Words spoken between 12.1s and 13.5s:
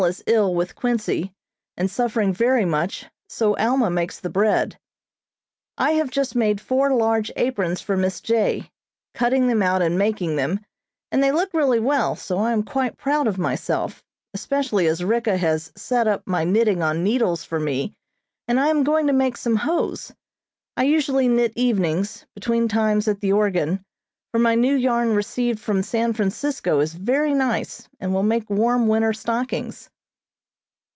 so I am quite proud of